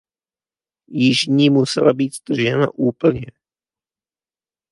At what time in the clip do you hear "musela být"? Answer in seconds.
1.49-2.13